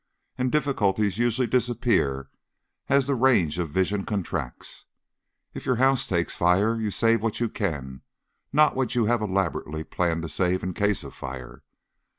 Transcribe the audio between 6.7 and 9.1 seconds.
you save what you can, not what you